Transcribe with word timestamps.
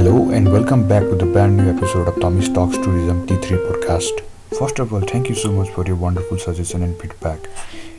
Hello 0.00 0.30
and 0.30 0.50
welcome 0.50 0.82
back 0.88 1.02
to 1.02 1.14
the 1.14 1.26
brand 1.26 1.58
new 1.58 1.64
episode 1.70 2.08
of 2.08 2.18
Tommy's 2.18 2.48
Talks 2.48 2.78
Tourism 2.78 3.16
T3 3.26 3.56
podcast. 3.64 4.20
First 4.58 4.78
of 4.78 4.94
all, 4.94 5.02
thank 5.02 5.28
you 5.28 5.34
so 5.34 5.50
much 5.52 5.68
for 5.68 5.84
your 5.84 5.96
wonderful 5.96 6.38
suggestion 6.44 6.84
and 6.86 6.94
feedback. 7.00 7.48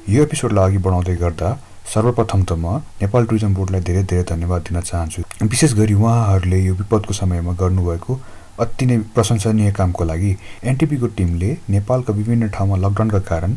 यो 0.10 0.24
एपिसोडलाई 0.24 0.70
अघि 0.70 0.78
बढाउँदै 0.88 1.16
गर्दा 1.16 1.50
सर्वप्रथम 1.94 2.44
त 2.44 2.58
म 2.64 2.82
Nepal 3.02 3.26
tourism 3.26 3.54
बोर्डलाई 3.54 3.82
धेरै 3.90 4.04
धेरै 4.14 4.24
धन्यवाद 4.32 4.62
दिन 4.70 4.82
चाहन्छु 4.82 5.22
विशेष 5.52 5.74
गरी 5.82 5.94
उहाँहरूले 6.00 6.60
यो 6.64 6.74
विपदको 6.82 7.14
समयमा 7.20 7.54
गर्नुभएको 7.62 8.20
अति 8.66 8.86
नै 8.92 8.98
प्रशंसनीय 9.20 9.72
कामको 9.82 10.10
लागि 10.14 10.32
एनटिपीको 10.74 11.12
टिमले 11.22 11.52
नेपालका 11.76 12.18
विभिन्न 12.22 12.50
ठाउँमा 12.58 12.82
लकडाउनका 12.88 13.22
कारण 13.30 13.54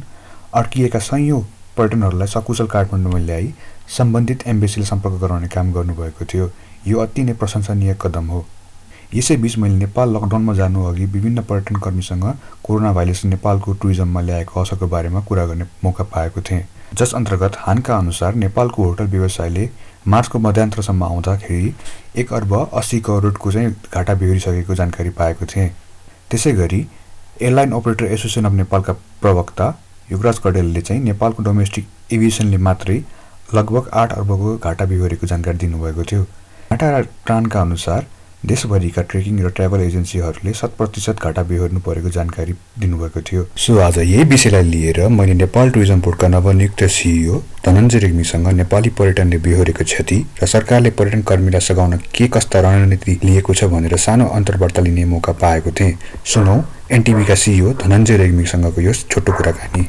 अड्किएका 0.62 1.02
सयौँ 1.08 1.40
पर्यटनहरूलाई 1.78 2.34
सकुशल 2.36 2.66
काठमाडौँमा 2.76 3.24
ल्याई 3.24 3.48
सम्बन्धित 3.96 4.46
एम्बेसीले 4.54 4.86
सम्पर्क 4.92 5.18
गराउने 5.24 5.48
काम 5.56 5.72
गर्नुभएको 5.78 6.30
थियो 6.34 6.50
यो 6.86 6.98
अति 7.00 7.22
नै 7.24 7.32
प्रशंसनीय 7.32 7.96
कदम 8.00 8.26
हो। 8.26 8.44
यसैबीच 9.14 9.56
मैले 9.58 9.74
नेपाल 9.74 10.14
लकडाउनमा 10.16 10.54
जानु 10.54 10.84
अघि 10.84 11.04
विभिन्न 11.06 11.42
पर्यटन 11.42 11.76
कर्मीसँग 11.80 12.24
कोरोना 12.64 12.92
भाइरसले 12.92 13.30
नेपालको 13.30 13.72
टुरिज्ममा 13.82 14.20
ल्याएको 14.20 14.60
असरको 14.60 14.86
बारेमा 14.88 15.20
कुरा 15.28 15.46
गर्ने 15.46 15.64
मौका 15.84 16.04
पाएको 16.04 16.40
थिएँ। 16.40 16.64
जस 16.94 17.14
अन्तर्गत 17.14 17.56
हानका 17.58 17.96
अनुसार 17.98 18.34
नेपालको 18.34 18.84
होटल 18.84 19.06
व्यवसायले 19.14 19.68
मार्चको 20.08 20.38
मध्यान्तरसम्म 20.38 21.04
आउँदाखेरि 21.04 21.74
एक 22.16 22.32
अर्ब 22.32 22.54
अस्सी 22.54 23.00
करोडको 23.00 23.52
चाहिँ 23.52 23.74
घाटा 23.94 24.14
बिहोरिसकेको 24.14 24.74
जानकारी 24.74 25.10
पाएको 25.16 25.46
थिएँ। 25.46 25.68
त्यसै 26.30 26.52
गरी 26.52 26.86
एयरलाइन 27.40 27.72
अपरेटर 27.72 28.04
एसोसिएसन 28.04 28.44
अफ 28.44 28.52
नेपालका 28.52 28.92
प्रवक्ता 29.22 29.74
युवराज 30.10 30.38
कडेलले 30.44 30.80
चाहिँ 30.80 31.02
नेपालको 31.02 31.42
डोमेस्टिक 31.42 31.86
एभिएसनले 32.12 32.56
मात्रै 32.58 33.02
लगभग 33.54 33.88
आठ 33.94 34.12
अर्बको 34.12 34.56
घाटा 34.56 34.84
बिहोरेको 34.84 35.26
जानकारी 35.26 35.58
दिनुभएको 35.58 36.04
थियो। 36.12 36.26
घाटा 36.72 37.00
प्राणका 37.26 37.60
अनुसार 37.60 38.06
देशभरिका 38.46 39.02
ट्रेकिङ 39.10 39.38
र 39.40 39.48
ट्राभल 39.56 39.80
एजेन्सीहरूले 39.80 40.52
शत 40.54 40.72
प्रतिशत 40.78 41.22
घाटा 41.22 41.42
बिहोर्नु 41.50 41.80
परेको 41.80 42.10
जानकारी 42.16 42.52
दिनुभएको 42.78 43.20
थियो। 43.28 43.44
सो 43.56 43.78
आज 43.80 43.98
यही 43.98 44.24
विषयलाई 44.32 44.62
लिएर 44.64 45.00
मैले 45.08 45.34
नेपाल 45.34 45.70
टुरिज्म 45.70 46.00
बोर्डका 46.00 46.28
नवनियुक्त 46.28 46.84
सिइओ 46.96 47.40
धनञ्जय 47.66 47.98
रेग्मीसँग 48.04 48.48
नेपाली 48.60 48.90
पर्यटनले 49.00 49.38
बिहोरेको 49.46 49.84
क्षति 49.84 50.18
र 50.42 50.46
सरकारले 50.46 50.90
पर्यटन 51.00 51.22
कर्मीलाई 51.30 51.66
सघाउन 51.68 51.96
के 52.14 52.28
कस्ता 52.36 52.60
रणनीति 52.60 53.18
लिएको 53.24 53.54
छ 53.54 53.72
भनेर 53.72 53.96
सानो 54.06 54.28
अन्तर्वार्ता 54.38 54.82
लिने 54.82 55.04
मौका 55.16 55.32
पाएको 55.42 55.72
थिएँ। 55.80 55.98
सुनौ 56.34 56.62
एनटिभीका 56.92 57.34
सिइओ 57.44 57.72
धनञ्जय 57.84 58.16
रेग्मीसँगको 58.24 58.80
यो 58.80 58.92
छोटो 59.04 59.32
कुराकानी। 59.32 59.88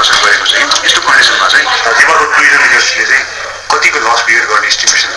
असर 0.00 0.16
गरेको 0.24 0.46
छ 0.50 0.84
यस्तो 0.84 1.00
कन्डिसनमा 1.06 1.48
चाहिँ 1.48 1.66
नेपालको 1.66 2.24
टुरिज्म 2.34 2.62
इन्डस्ट्रीले 2.64 3.06
चाहिँ 3.10 3.43
कतिको 3.72 3.98
लस 4.06 4.20
बियर 4.26 4.44
गर्ने 4.50 4.68
एस्टिमेसन 4.68 5.12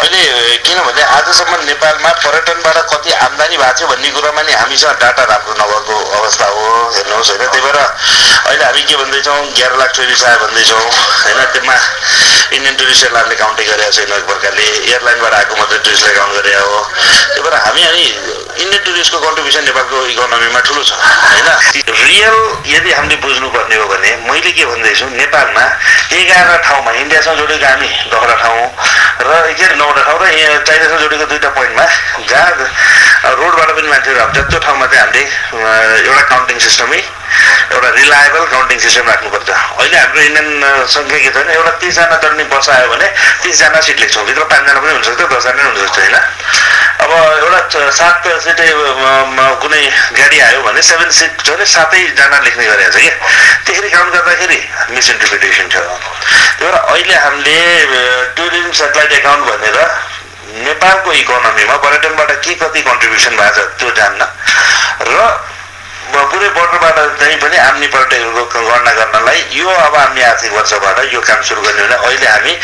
अहिले 0.00 0.56
किनभने 0.64 1.02
आजसम्म 1.16 1.52
नेपालमा 1.64 2.10
पर्यटनबाट 2.24 2.78
कति 2.92 3.10
आम्दानी 3.26 3.56
भएको 3.56 3.78
थियो 3.78 3.88
भन्ने 3.88 4.10
कुरामा 4.16 4.42
नि 4.42 4.52
हामीसँग 4.60 4.96
डाटा 5.00 5.24
राम्रो 5.30 5.52
नभएको 5.60 5.94
अवस्था 6.18 6.46
हो 6.46 6.64
हेर्नुहोस् 6.96 7.30
होइन? 7.30 7.44
त्यही 7.50 7.60
भएर 7.60 7.78
अहिले 7.80 8.64
हामी 8.64 8.82
के 8.88 8.96
भन्दैछौँ 8.96 9.38
एघार 9.44 9.76
लाख 9.80 9.90
टुरिस्ट 9.96 10.24
आयो 10.24 10.38
भन्दैछौँ 10.44 10.80
होइन? 10.80 11.40
त्यसमा 11.52 11.76
इन्डियन 12.56 12.74
टुरिस्ट 12.80 13.02
एयरलाइनले 13.04 13.36
काउन्टै 13.42 13.64
गरेको 13.70 13.92
छैन 13.96 14.12
एक 14.18 14.24
प्रकारले। 14.30 14.64
एयरलाइनबाट 14.90 15.34
आएको 15.40 15.54
मात्रै 15.60 15.78
टुरिस्टलाई 15.84 16.14
काउन्ट 16.16 16.34
गरे 16.38 16.54
हो। 16.54 16.78
त्यही 17.30 17.42
भएर 17.44 17.54
हामी 17.66 17.82
अनि 17.90 18.04
इन्डियन 18.60 18.82
टुरिस्टको 18.84 19.18
कन्ट्रिब्युसन 19.20 19.62
नेपालको 19.64 19.96
इकोनोमीमा 20.14 20.60
ठुलो 20.66 20.82
छ 20.82 20.92
होइन? 20.92 21.48
रियल 22.00 22.36
यदि 22.74 22.90
हामीले 22.92 23.16
बुझ्नुपर्ने 23.22 23.76
हो 23.76 23.86
भने 23.92 24.10
मैले 24.26 24.50
के 24.50 24.64
भन्दैछु 24.72 25.06
नेपालमा 25.20 25.64
एघार 26.18 26.48
ठाउँमा 26.66 26.90
इन्डियासँग 27.04 27.29
जोडेको 27.36 27.66
हामी 27.66 27.88
दसवटा 28.10 28.34
ठाउँ 28.42 28.64
र 29.20 29.30
अरे 29.30 29.74
नौवटा 29.76 30.02
ठाउँ 30.02 30.18
र 30.20 30.26
यहाँ 30.32 30.58
चाइनासँग 30.64 31.00
जोडेको 31.00 31.26
दुईवटा 31.30 31.50
पोइन्टमा 31.56 31.84
जहाँ 32.26 32.50
रोडबाट 33.36 33.70
पनि 33.76 33.88
मान्छेहरू 33.88 34.20
आउँछ 34.20 34.38
त्यो 34.50 34.58
ठाउँमा 34.58 34.86
चाहिँ 34.86 35.02
हामीले 35.02 35.22
एउटा 36.02 36.22
काउन्टिङ 36.30 36.58
सिस्टमै 36.58 37.00
एउटा 37.74 37.88
रिलायबल 38.00 38.44
काउन्टिङ 38.52 38.78
सिस्टम 38.84 39.06
राख्नुपर्छ। 39.10 39.50
अहिले 39.50 39.96
हाम्रो 39.98 40.20
इन्डियन 40.20 40.48
सङ्ख्या 40.94 41.18
के 41.18 41.30
छ 41.30 41.36
भने 41.36 41.52
एउटा 41.54 41.72
तिसजना 41.80 42.16
चढ्ने 42.22 42.44
बस 42.52 42.68
आयो 42.70 42.88
भने 42.90 43.08
तिसजना 43.42 43.80
सिट 43.86 44.00
लेख्छौँ 44.00 44.24
भित्र 44.26 44.44
पाँचजना 44.50 44.80
पनि 44.80 44.92
हुनसक्छ 44.92 45.22
दसजना 45.32 45.52
पनि 45.52 45.62
हुनसक्छ 45.70 45.98
होइन? 45.98 46.16
अब 47.00 47.10
एउटा 47.10 47.90
सात 47.90 48.28
सिटे 48.44 48.66
कुनै 49.62 49.82
गाडी 50.18 50.38
आयो 50.40 50.60
भने 50.62 50.82
सेभेन 50.82 51.10
सिट 51.20 51.32
छ 51.44 51.48
भने 51.50 51.66
सातैजना 51.74 52.38
लेख्ने 52.44 52.64
गरेको 52.66 52.90
छ 52.90 52.98
क्या 53.00 53.14
त्यसरी 53.66 53.90
काउन्ट 53.90 54.14
गर्दाखेरि 54.14 54.60
मिसइन्टरप्रिटेसन 54.94 55.66
छ। 55.68 55.76
त्यही 55.76 56.70
भएर 56.70 56.74
अहिले 56.74 57.16
हामीले 57.24 57.58
टुरिज्म 58.36 58.72
सेटेलाइट 58.80 59.12
एकाउन्ट 59.20 59.44
भनेर 59.50 59.78
नेपालको 60.66 61.12
इकोनोमीमा 61.12 61.76
पर्यटनबाट 61.84 62.30
के 62.44 62.54
कति 62.62 62.80
कन्ट्रिब्युसन 62.82 63.36
भएको 63.36 63.62
छ 63.64 63.78
त्यो 63.80 63.90
जान्न। 63.98 64.20
र 65.08 65.18
पुरै 66.08 66.48
बोर्डरबाट 66.56 66.98
चाहिँ 67.20 67.36
पनि 67.36 67.56
आम्नी 67.60 67.86
पर्यटकहरूको 67.88 68.60
गणना 68.62 68.92
गर्नलाई 68.92 69.40
यो 69.52 69.68
अब 69.68 69.96
हामी 69.96 70.22
आर्थिक 70.22 70.52
वर्षबाट 70.52 70.98
यो 71.12 71.20
काम 71.20 71.40
सुरु 71.42 71.60
गर्ने 71.62 71.82
भने 71.82 71.96
अहिले 71.98 72.28
हामी 72.28 72.54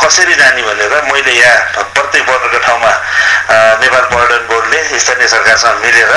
कसरी 0.00 0.34
जाने 0.34 0.62
भनेर 0.62 0.94
मैले 1.06 1.32
यहाँ 1.34 1.84
प्रत्येक 1.92 2.24
बोर्डरको 2.26 2.58
ठाउँमा 2.66 2.92
नेपाल 3.82 4.04
पर्यटन 4.12 4.46
बोर्डले 4.48 4.80
स्थानीय 4.98 5.28
सरकारसँग 5.28 5.84
मिलेर 5.84 6.10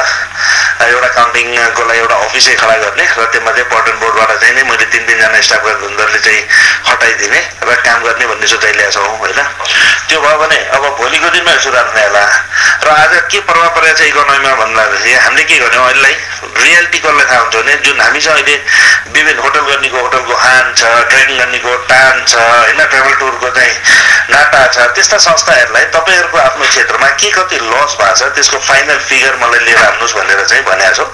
एउटा 0.80 1.08
काउन्टिङको 1.16 1.84
लागि 1.90 2.00
एउटा 2.00 2.16
अफिसै 2.26 2.54
खडा 2.56 2.76
गर्ने 2.84 3.04
र 3.04 3.26
त्यसमा 3.34 3.52
चाहिँ 3.52 3.70
पर्यटन 3.72 3.98
बोर्डबाट 4.00 4.32
चाहिँ 4.40 4.56
नै 4.56 4.64
मैले 4.70 4.86
तिन 4.94 5.04
तिनजना 5.08 5.42
स्टाफका 5.48 5.74
धुन्धरले 5.84 6.20
चाहिँ 6.26 6.42
हटाइदिने 6.90 7.40
र 7.68 7.76
काम 7.86 8.00
गर्ने 8.04 8.26
भन्ने 8.32 8.48
सोचाइ 8.48 8.74
ल्याएको 8.80 8.92
छौँ 8.96 9.18
होइन। 9.20 9.40
त्यो 10.10 10.20
भयो 10.24 10.38
भने 10.40 10.60
अब 10.76 10.84
भोलिको 11.00 11.30
दिनमा 11.36 11.54
सुधार 11.60 11.86
हुने 11.90 12.04
होला। 12.08 12.24
र 12.80 12.88
आज 12.90 13.14
के 13.32 13.40
प्रभाव 13.44 13.70
परेको 13.76 13.98
छ 14.00 14.02
इकोनोमीमा 14.10 14.52
भन्दाखेरि 14.62 15.14
हामीले 15.14 15.44
के 15.44 15.58
गर्यौँ 15.60 15.86
अहिलेलाई 15.86 16.16
रियालिटी 16.60 17.00
कसलाई 17.00 17.26
थाहा 17.30 17.40
हुन्छ 17.44 17.56
भने 17.56 17.76
जुन 17.86 18.00
हामीसँग 18.00 18.34
अहिले 18.40 18.56
विभिन्न 19.14 19.40
होटल 19.44 19.64
गर्नेको 19.70 19.98
होटलको 20.00 20.36
हान 20.44 20.66
छ 20.80 20.82
ट्रेकिङ 21.12 21.38
गर्नेको 21.38 21.76
टान 21.92 22.24
छ 22.26 22.34
होइन 22.40 22.80
ट्राभल 22.80 23.14
टुरको 23.20 23.50
चाहिँ 23.58 23.76
नाटा 24.32 24.62
छ 24.74 24.88
त्यस्ता 24.96 25.18
संस्थाहरूलाई 25.28 25.86
तपाईँहरूको 25.94 26.38
आफ्नो 26.48 26.66
क्षेत्रमा 26.72 27.10
के 27.20 27.30
कति 27.38 27.58
लस 27.68 27.92
भएको 28.00 28.16
छ 28.16 28.32
त्यसको 28.40 28.58
फाइनल 28.70 28.98
फिगर 29.10 29.36
मलाई 29.44 29.66
लिएर 29.68 29.84
आउनुहोस् 29.86 30.16
भनेर 30.20 30.46
चाहिँ 30.50 30.64
भनेको 30.70 30.94
छु। 30.98 31.06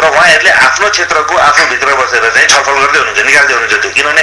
र 0.00 0.04
उहाँहरूले 0.10 0.52
आफ्नो 0.66 0.86
क्षेत्रको 0.94 1.34
आफ्नो 1.48 1.64
भित्र 1.70 1.88
बसेर 2.00 2.24
चाहिँ 2.34 2.48
छलफल 2.52 2.76
गर्दै 2.82 2.98
हुनुहुन्छ 2.98 3.20
निकाल्दै 3.28 3.54
हुनुहुन्छ 3.54 3.74
त्यो। 3.82 3.90
किनभने 3.94 4.22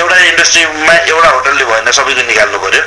एउटा 0.00 0.16
इन्डस्ट्रीमा 0.30 0.94
एउटा 1.12 1.28
होटलले 1.36 1.64
भएन 1.70 1.90
सबैको 1.98 2.22
निकाल्नु 2.30 2.58
पऱ्यो 2.64 2.82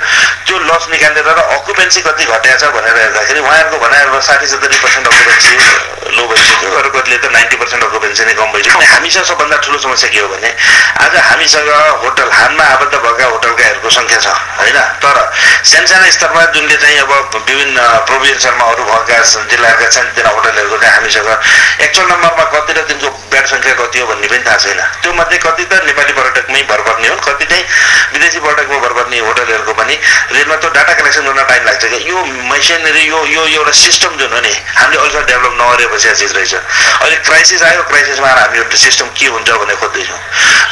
त्यो 0.46 0.56
लस 0.70 0.84
निकालेर 0.94 1.28
र 1.28 1.40
अकुपेन्सी 1.58 2.00
कति 2.08 2.24
घटाएको 2.26 2.58
छ 2.60 2.64
भनेर 2.76 2.98
हेर्दाखेरि 2.98 3.40
उहाँहरूको 3.40 3.78
अब 3.84 4.22
साठी 4.22 4.48
सत्तरी 4.48 4.78
पर्सेन्ट 4.84 5.08
अकुपेन्सी 5.08 5.54
लो 6.16 6.24
भइसक्यो। 6.30 6.70
अरू 6.78 6.90
कतिले 6.94 7.18
त 7.18 7.26
नाइन्टी 7.34 7.56
पर्सेन्ट 7.58 7.84
अकुपेन्सी 7.84 8.24
नै 8.26 8.34
कम 8.38 8.52
भइसक्यो। 8.54 8.80
हामीसँग 8.94 9.26
सबभन्दा 9.26 9.58
ठुलो 9.64 9.78
समस्या 9.86 10.10
के 10.14 10.20
हो 10.20 10.28
भने 10.34 10.50
आज 11.04 11.16
हामीसँग 11.30 11.70
होटल 12.04 12.30
हानमा 12.38 12.64
आबद्ध 12.76 12.94
भएका 12.94 13.26
होटलकाहरूको 13.34 13.90
सङ्ख्या 13.90 14.20
छ 14.20 14.28
होइन? 14.60 14.78
तर 15.04 15.18
सानसाना 15.72 16.10
स्तरमा 16.18 16.44
जुनले 16.54 16.76
चाहिँ 16.84 16.98
अब 17.04 17.12
विभिन्न 17.48 17.78
प्रोभिन्सहरूमा 18.08 18.66
अरू 18.74 18.84
भएका 18.84 19.18
जिल्लाका 19.50 19.90
सानोतिना 19.90 20.30
होटलहरूको 20.30 20.78
चाहिँ 20.78 20.94
हामीसँग 20.94 21.30
एक्चुअल 21.34 22.08
नम्बरमा 22.12 22.46
कति 22.54 22.74
र 22.74 22.82
तिनको 22.90 23.10
ब्याड 23.32 23.46
सङ्ख्या 23.54 23.74
कति 23.82 24.00
हो 24.00 24.06
भन्ने 24.08 24.28
पनि 24.28 24.44
थाहा 24.46 24.58
छैन। 24.64 24.80
त्यो 25.02 25.14
मध्ये 25.14 25.38
कति 25.46 25.64
त 25.66 25.74
नेपाली 25.86 26.14
पर्यटकमै 26.14 26.62
भर 26.70 26.82
पर्ने 26.88 27.08
हुन् 27.08 27.24
कति 27.28 27.46
चाहिँ 27.46 27.64
विदेशी 28.14 28.40
पर्यटकमा 28.40 28.78
भर 28.84 28.94
पर्ने 28.98 29.20
होटलहरूको 29.28 29.74
पनि 29.74 29.96
रेलमा 30.34 30.56
त्यो 30.62 30.70
डाटा 30.78 30.94
कलेक्सन 30.94 31.26
गर्न 31.28 31.44
टाइम 31.50 31.64
लाग्छ। 31.66 31.84
क्या 31.84 32.00
यो 32.10 32.18
मेसिनरी 32.52 33.04
यो 33.10 33.20
यो 33.34 33.44
एउटा 33.58 33.74
सिस्टम 33.84 34.18
जुन 34.18 34.34
हो 34.34 34.40
नि 34.46 34.54
हामीले 34.78 35.00
अहिलेसम्म 35.02 35.26
डेभलप 35.32 35.54
नगरे 35.62 35.86
बसेको 35.94 36.16
चिज 36.16 36.32
रहेछ। 36.38 36.54
अहिले 36.54 37.18
क्राइसिस 37.28 37.64
आयो 37.64 37.82
क्राइसिसमा 37.92 38.28
आएर 38.28 38.40
हामी 38.44 38.58
एउटा 38.58 38.78
सिस्टम 38.86 39.08
के 39.18 39.28
हुन्छ 39.34 39.50
भनेर 39.52 39.76
खोज्दैछौँ। 39.82 40.20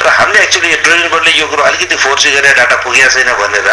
र 0.02 0.08
हामीले 0.18 0.38
एक्चुअली 0.42 0.76
ट्रेनिङ 0.86 1.08
बोर्डले 1.12 1.32
यो 1.38 1.46
कुरो 1.52 1.62
अलिकति 1.62 1.96
फोर्सी 2.04 2.30
गरेर 2.36 2.54
डाटा 2.56 2.76
पुगेको 2.84 3.10
छैन 3.12 3.30
भनेर 3.40 3.68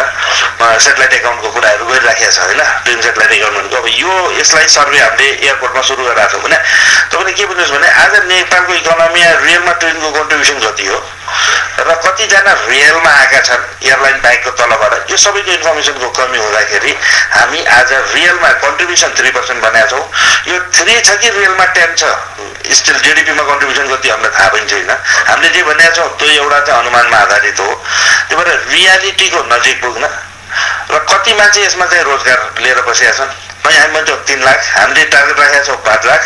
सेटेलाइट 0.59 1.13
एकाउन्टको 1.13 1.49
कुराहरू 1.49 1.85
गरिराखेको 1.85 2.31
छ 2.31 2.39
होइन? 2.39 2.61
ट्रेन 2.83 3.01
सेटेलाइट 3.01 3.31
एकाउन्ट 3.37 3.57
भनेको 3.57 3.77
अब 3.77 3.87
यो 3.87 4.13
यसलाई 4.39 4.67
सर्वे 4.75 4.99
हामीले 4.99 5.29
एयरपोर्टमा 5.47 5.81
सुरु 5.89 6.03
गरिरहेको 6.03 6.31
छौँ 6.31 6.41
भने 6.43 6.57
तपाईँले 7.09 7.31
के 7.33 7.45
बुझ्नुहोस् 7.45 7.71
भने 7.71 7.89
आज 7.99 8.13
नेपालको 8.25 8.73
इकोनोमी 8.73 9.21
रियलमा 9.43 9.73
ट्रेनको 9.79 10.11
कन्ट्रिब्युसन 10.11 10.59
कति 10.59 10.85
हो 10.85 10.99
र 11.79 11.93
कतिजना 11.99 12.53
रियलमा 12.65 13.11
आएका 13.11 13.39
छन् 13.41 13.63
एयरलाइन 13.81 14.17
बाइकको 14.21 14.51
तलबाट 14.59 15.11
यो 15.11 15.17
सबैको 15.17 15.51
इन्फर्मेसनको 15.51 16.09
कमी 16.11 16.37
हुँदाखेरि 16.37 16.91
हामी 17.33 17.59
आज 17.71 17.93
रियलमा 18.13 18.49
कन्ट्रिब्युसन 18.63 19.11
थ्री 19.17 19.29
पर्सेन्ट 19.31 19.61
बनाएको 19.63 19.89
छौँ 19.89 20.03
यो 20.47 20.59
थ्री 20.71 20.99
छ 21.01 21.17
कि 21.17 21.29
रियलमा 21.31 21.65
टेन 21.75 21.95
छ 21.95 22.13
स्टिल 22.71 22.97
जिडिपीमा 22.99 23.43
कन्ट्रिब्युसन 23.43 23.85
कति 23.89 24.09
हामीलाई 24.09 24.31
थाहा 24.37 24.49
पनि 24.49 24.65
छैन 24.69 24.91
हामीले 25.27 25.49
जे 25.49 25.63
भनेका 25.63 25.91
छौँ 25.95 26.09
त्यो 26.17 26.29
एउटा 26.37 26.59
चाहिँ 26.61 26.81
अनुमानमा 26.81 27.17
आधारित 27.19 27.59
हो 27.59 27.69
त्यही 28.29 28.43
भएर 28.43 28.59
रियालिटीको 28.69 29.43
नजिक 29.49 29.81
पुग्न 29.81 30.11
र 30.91 30.97
कति 31.09 31.33
मान्छे 31.33 31.65
यसमा 31.65 31.85
चाहिँ 31.85 32.03
रोजगार 32.03 32.39
लिएर 32.63 32.81
बसेका 32.87 33.11
छन्? 33.17 33.31
अनि 33.59 33.75
हामी 33.77 33.93
भन्छौँ 33.93 34.17
तिन 34.25 34.39
लाख। 34.43 34.59
हामीले 34.75 35.03
टार्गेट 35.13 35.39
राखेका 35.39 35.63
छौँ 35.63 35.77
पाँच 35.85 36.05
लाख। 36.05 36.21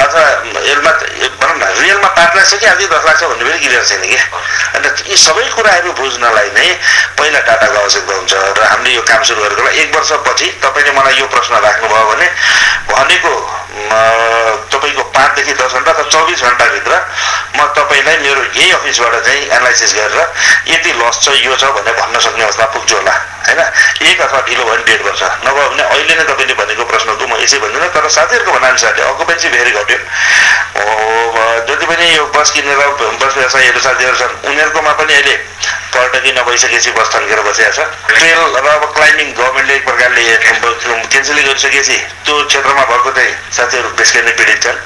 अथवा 0.00 0.22
यसमा 0.70 0.92
भनौँ 1.40 1.56
न 1.60 1.64
रियलमा 1.80 2.08
पाँच 2.08 2.36
लाख 2.36 2.46
छ 2.50 2.54
कि 2.60 2.66
अझै 2.66 2.86
दस 2.88 3.04
लाख 3.06 3.16
छ 3.20 3.22
भन्ने 3.30 3.44
पनि 3.44 3.58
क्लियर 3.60 3.84
छैन 3.84 4.02
कि? 4.10 4.18
अन्त 4.74 5.04
यी 5.10 5.16
सबै 5.16 5.44
कुराहरू 5.54 5.92
बुझ्नलाई 5.92 6.50
नै 6.56 6.68
पहिला 7.18 7.40
डाटाको 7.46 7.78
आवश्यकता 7.78 8.14
हुन्छ 8.16 8.32
र 8.58 8.60
हामीले 8.64 8.94
यो 8.94 9.02
काम 9.06 9.22
सुरु 9.22 9.40
गरेको 9.44 9.68
एक 9.68 9.88
वर्षपछि 9.96 10.46
तपाईँले 10.64 10.92
मलाई 10.98 11.14
यो 11.20 11.26
प्रश्न 11.28 11.52
राख्नुभयो 11.60 12.04
भने 12.10 12.26
भनेको 12.90 13.32
तपाईँको 13.70 15.02
पाँचदेखि 15.14 15.52
दस 15.54 15.72
घन्टा 15.74 15.90
अथवा 15.90 16.04
चौबिस 16.10 16.42
घन्टाभित्र 16.42 16.92
म 17.56 17.66
तपाईँलाई 17.76 18.16
मेरो 18.24 18.42
यही 18.42 18.70
अफिसबाट 18.72 19.14
चाहिँ 19.24 19.42
एनालाइसिस 19.46 19.94
गरेर 19.94 20.18
यति 20.74 20.92
लस 21.00 21.16
छ 21.24 21.34
यो 21.44 21.54
छ 21.56 21.70
भनेर 21.76 21.94
भन्न 22.00 22.18
सक्ने 22.18 22.44
अवस्था 22.44 22.64
पुग्छु 22.74 22.96
होला। 22.96 23.14
होइन? 23.46 23.60
एक 24.10 24.20
अथवा 24.20 24.40
ढिलो 24.48 24.64
भयो 24.64 24.74
भने 24.74 24.84
डेढ 24.88 25.02
वर्ष। 25.06 25.22
नभए 25.46 25.68
भने 25.68 25.82
अहिले 25.82 26.14
नै 26.14 26.24
तपाईँले 26.30 26.54
भनेको 26.60 26.84
प्रश्नको 26.90 27.26
म 27.26 27.32
यसै 27.42 27.58
भन्दिनँ 27.58 27.88
तर 27.94 28.08
साथीहरूको 28.08 28.52
भनाअनुसारले 28.52 29.02
अकुपेन्सी 29.02 29.48
भेरी 29.54 29.70
घट्यो। 29.70 29.98
जति 31.68 31.86
पनि 31.86 32.06
यो 32.16 32.24
बस 32.34 32.50
किनेर 32.50 32.78
बस 33.22 33.32
व्यवसायीहरू 33.36 33.80
साथीहरू 33.80 34.16
छन् 34.18 34.34
उनीहरूकोमा 34.50 34.92
पनि 34.98 35.12
अहिले 35.14 35.34
पर्यटकै 35.94 36.32
नभइसकेपछि 36.38 36.90
बस 36.98 37.08
थन्केर 37.14 37.40
बसेको 37.46 37.72
छ। 37.76 37.78
ट्रेल 38.10 38.40
र 38.56 38.66
अब 38.70 38.84
क्लाइम्बिङ 38.96 39.28
गभर्मेन्टले 39.38 39.74
एक 39.74 39.84
प्रकारले 39.84 40.22
क्यान्सलै 41.10 41.42
गरिसकेपछि 41.42 41.96
त्यो 42.24 42.34
क्षेत्रमा 42.50 42.84
भएको 42.90 43.10
चाहिँ 43.16 43.34
साथीहरू 43.56 43.88
त्यसले 43.98 44.20
नै 44.22 44.32
पीडित 44.38 44.58
छन्। 44.62 44.78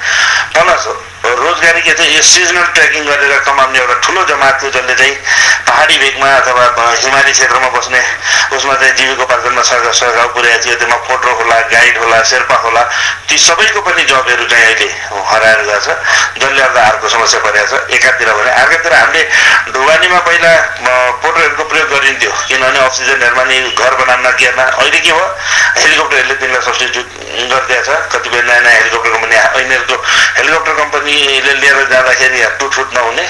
प्लस 0.53 0.85
रोजगारी 1.25 1.81
के 1.81 1.93
चाहिँ 1.93 2.15
यो 2.15 2.21
सिजनल 2.23 2.65
ट्रेकिङ 2.75 3.05
गरेर 3.05 3.39
कमाउने 3.45 3.79
एउटा 3.79 3.95
ठुलो 4.05 4.23
जमात 4.29 4.61
थियो 4.61 4.69
जसले 4.71 4.95
चाहिँ 4.95 5.15
पहाडी 5.67 5.97
भेगमा 5.97 6.29
अथवा 6.35 6.85
हिमाली 7.01 7.31
क्षेत्रमा 7.31 7.69
बस्ने 7.75 8.01
उसमा 8.55 8.73
चाहिँ 8.75 8.93
जीविकोपार्जनमा 8.95 9.61
सघाउ 9.69 9.93
सघाउ 9.99 10.27
पुर्याएको 10.35 10.63
थियो 10.65 10.75
त्यसमा 10.75 10.97
फोटो 11.07 11.33
होला 11.39 11.59
गाइड 11.73 11.97
होला 11.97 12.21
शेर्पा 12.31 12.55
होला 12.65 12.83
ती 13.27 13.37
सबैको 13.39 13.81
पनि 13.81 14.03
जबहरू 14.05 14.45
चाहिँ 14.45 14.65
अहिले 14.65 14.89
हराएर 15.25 15.61
गएको 15.65 15.79
छ 15.81 15.97
जसले 16.37 16.61
गर्दा 16.61 16.81
अर्को 16.85 17.09
समस्या 17.09 17.39
परेको 17.41 17.65
छ 17.71 17.97
एकातिर 17.97 18.29
भने 18.31 18.51
अर्कोतिर 18.61 18.93
हामीले 18.93 19.23
ढुवानीमा 19.73 20.19
पहिला 20.27 20.51
पोटरहरूको 21.23 21.63
प्रयोग 21.71 21.89
गरिन्थ्यो 21.89 22.31
किनभने 22.47 22.79
अक्सिजनहरूमा 22.85 23.43
नि 23.49 23.57
घर 23.73 23.93
बनाउन 24.01 24.31
केमा 24.37 24.63
अहिले 24.63 24.99
के 24.99 25.11
भयो 25.11 25.25
हेलिकप्टरहरूले 25.75 26.35
तिनीहरूलाई 26.35 26.65
सब्सिट्युट 26.67 27.07
गरिदिएको 27.49 27.83
छ 27.85 27.99
कतिपय 28.13 28.41
नयाँ 28.47 28.61
नयाँ 28.61 28.77
हेलिकप्टर 28.77 29.11
कम्पनी 29.15 29.35
यिनीहरूको 29.35 29.95
हेलिकप्टर 30.37 30.73
कम्पनीले 31.15 31.53
लिएर 31.63 31.87
जाँदाखेरि 31.87 32.39
टुटफुट 32.59 32.93
नहुने। 32.93 33.23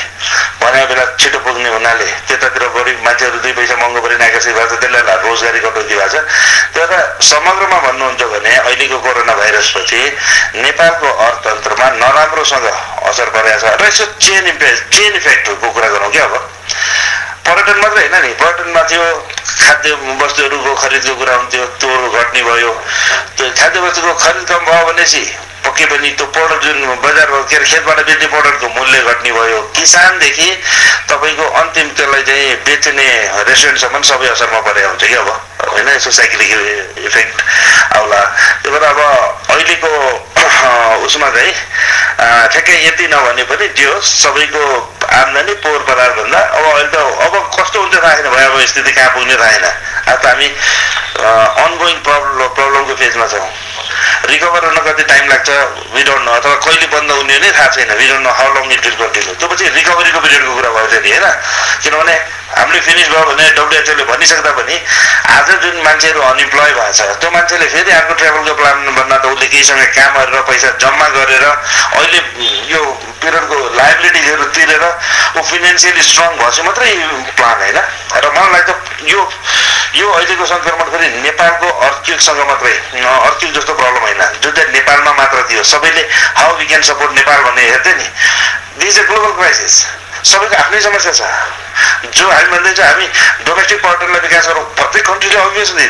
भनेको 0.57 0.87
बेला 0.89 1.05
छिटो 1.21 1.39
पुग्ने 1.45 1.69
हुनाले 1.69 2.05
त्यतातिर 2.25 2.63
बढी 2.73 2.91
मान्छेहरू 3.05 3.37
दुई 3.45 3.53
पैसा 3.53 3.75
महँगो 3.77 3.99
परि 4.01 4.15
आकर्षित 4.25 4.53
भएको 4.57 4.73
छ 4.73 4.79
त्यसले 4.81 5.01
गर्दा 5.05 5.13
रोजगारी 5.21 5.59
कटौती 5.61 5.93
भएको 5.93 6.09
छ। 6.09 6.15
त्यो 6.73 6.85
त 6.89 6.93
समग्रमा 7.21 7.77
भन्नुहुन्छ 7.85 8.21
भने 8.33 8.51
अहिलेको 8.57 8.97
कोरोना 9.05 9.33
भाइरसपछि 9.37 10.01
नेपालको 10.65 11.07
अर्थतन्त्रमा 11.13 11.87
नराम्रोसँग 12.01 12.65
असर 13.05 13.29
परेको 13.29 13.59
छ। 13.61 13.63
र 13.77 13.85
यसो 13.85 14.05
चेन 14.17 14.43
इम्पेक्ट 14.49 14.81
चेन 14.89 15.11
इफेक्टहरूको 15.21 15.67
कुरा 15.69 15.89
गरौँ 15.93 16.09
क्या 16.09 16.25
अब। 16.25 16.33
पर्यटन 17.45 17.77
मात्रै 17.85 18.01
होइन 18.01 18.15
नि 18.25 18.33
पर्यटनमा 18.41 18.81
थियो 18.89 19.05
खाद्य 19.61 19.89
वस्तुहरूको 20.25 20.71
खरिदको 20.73 21.13
कुरा 21.21 21.33
हुन्थ्यो 21.37 21.65
त्यो 21.77 21.93
घट्ने 22.17 22.41
भयो। 22.49 22.71
त्यो 23.37 23.45
खाद्य 23.53 23.79
वस्तुको 23.85 24.13
खरिद 24.25 24.43
कम 24.49 24.61
भयो 24.65 24.85
भनेपछि 24.89 25.23
पक्कै 25.65 25.85
पनि 25.91 26.09
त्यो 26.17 26.25
पाउडर 26.35 26.57
जुन 26.65 26.77
बजार 27.03 27.29
के 27.49 27.55
अरे 27.55 27.65
खेतबाट 27.65 27.99
बेच्ने 28.05 28.27
पाउडरको 28.33 28.67
मूल्य 28.77 29.01
घट्ने 29.09 29.31
भयो। 29.31 29.61
किसानदेखि 29.75 30.49
तपाईँको 31.09 31.45
अन्तिम 31.61 31.87
त्यसलाई 31.97 32.23
चाहिँ 32.29 32.55
बेच्ने 32.65 33.07
रेस्टुरेन्टसम्म 33.49 34.01
सबै 34.11 34.27
असरमा 34.35 34.59
परेको 34.67 34.89
हुन्छ 34.89 35.03
कि 35.03 35.15
अब? 35.15 35.29
होइन 35.65 35.87
यसो 35.89 36.11
साइक्लिक 36.11 36.51
इफेक्ट 37.05 37.35
आउला। 37.97 38.21
त्यही 38.63 38.71
भएर 38.73 38.83
अब 38.85 38.99
अहिलेको 39.49 39.91
उसमा 41.05 41.29
चाहिँ 41.35 41.53
ठ्याक्कै 42.51 42.75
यति 42.85 43.07
नभने 43.11 43.43
पनि 43.49 43.67
जे 43.77 43.87
सबैको 44.01 44.63
आम्दानी 45.19 45.53
पोहोर 45.63 45.81
परारभन्दा 45.89 46.39
अब 46.39 46.63
अहिले 46.65 46.89
त 46.93 46.95
अब 47.25 47.33
कस्तो 47.57 47.81
हुन्छ 47.81 47.95
थाहा 47.95 48.15
छैन 48.15 48.29
भयावह 48.35 48.65
स्थिति 48.65 48.91
कहाँ 48.91 49.09
पुग्ने 49.15 49.35
थाहा 49.35 49.51
छैन। 49.51 49.65
अब 50.13 50.19
त 50.21 50.25
हामी 50.25 50.47
अनगोइङ 51.65 51.97
प्रब्लम 52.07 52.47
प्रब्लमको 52.55 52.95
फेजमा 52.95 53.27
छौँ। 53.33 53.49
रिकभर 54.31 54.65
हुन 54.65 54.77
कति 54.85 55.03
टाइम 55.11 55.27
लाग्छ 55.29 55.49
विडोन्ट 55.95 56.23
नो 56.25 56.31
अथवा 56.31 56.55
कहिले 56.65 56.87
बन्द 56.93 57.11
हुने 57.11 57.39
नै 57.39 57.51
थाहा 57.51 57.67
छैन 57.75 57.91
we don't 57.99 58.23
know 58.27 58.31
how 58.39 58.53
long 58.55 58.71
it 58.71 58.85
will 58.85 58.95
continue 59.01 59.33
त्यो 59.39 59.47
पछि 59.47 59.69
रिकभरीको 59.75 60.19
पिरियडको 60.25 60.53
कुरा 60.55 60.69
भयो 60.75 61.01
नि 61.05 61.11
होइन? 61.11 61.25
किनभने 61.83 62.15
हामीले 62.55 62.79
फिनिस 62.87 63.07
भयो 63.09 63.23
भने 63.29 63.49
डब्लुएचओले 63.57 64.03
भनिसक्दा 64.11 64.51
पनि 64.57 64.75
आज 65.35 65.49
जुन 65.63 65.75
मान्छेहरू 65.85 66.21
अनइम्प्लोय 66.31 66.71
भएको 66.77 66.91
छ 66.97 67.17
त्यो 67.21 67.29
मान्छेले 67.35 67.67
फेरि 67.73 67.91
अर्को 67.99 68.13
ट्राभलको 68.21 68.53
प्लान 68.61 68.77
बन्न 68.97 69.14
उसले 69.35 69.47
केहीसँग 69.51 69.83
काम 69.95 70.13
गरेर 70.15 70.41
पैसा 70.47 70.69
जम्मा 70.79 71.07
गरेर 71.15 71.43
अहिले 71.43 72.19
यो 72.71 72.81
पिरियडको 73.21 73.57
लाइबिलिटिजहरू 73.75 74.45
तिरेर 74.55 74.83
ऊ 75.35 75.41
फिनेन्सियली 75.43 76.03
स्ट्रङ 76.09 76.31
भएपछि 76.39 76.61
मात्रै 76.67 76.91
प्लान 77.35 77.57
होइन? 77.59 77.79
र 78.15 78.25
मलाई 78.31 78.51
लाग्छ 78.55 78.69
यो 79.11 79.21
यो 79.99 80.07
अहिलेको 80.11 80.45
सङ्क्रमण 80.45 80.87
फेरि 80.93 81.07
नेपालको 81.27 81.67
अर्किकसँग 81.87 82.39
मात्रै 82.47 82.75
अर्किक 83.03 83.51
जस्तो 83.59 83.73
प्रब्लम 83.75 84.01
होइन। 84.07 84.23
जुन 84.41 84.51
चाहिँ 84.55 84.71
नेपालमा 84.71 85.11
मात्र 85.19 85.43
थियो। 85.51 85.63
सबैले 85.73 86.03
how 86.39 86.55
we 86.57 86.65
can 86.71 86.81
support 86.89 87.11
Nepal 87.19 87.43
भन्ने 87.43 87.61
हेर्थ्यो 87.69 87.93
नि। 87.99 88.07
दिस 88.79 88.97
ए 88.97 89.03
ग्लोबल 89.11 89.31
क्राइसिस 89.35 89.75
सबैको 90.31 90.55
आफ्नै 90.63 90.81
समस्या 90.81 91.11
छ। 91.11 91.21
जो 92.17 92.29
हामी 92.29 92.47
भन्दैछ 92.49 92.79
हामी 92.79 93.07
डोमेस्टिक 93.45 93.79
पर्यटनलाई 93.83 94.21
विकास 94.25 94.47
गरौँ। 94.47 94.63
प्रत्येक 94.79 95.05
कन्ट्रीले 95.05 95.37
अभियसली 95.39 95.85